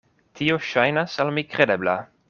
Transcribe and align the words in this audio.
Tio 0.39 0.55
ŝajnas 0.69 1.19
al 1.25 1.33
mi 1.37 1.45
kredebla. 1.53 1.99